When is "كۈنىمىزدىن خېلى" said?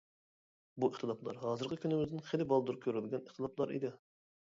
1.83-2.47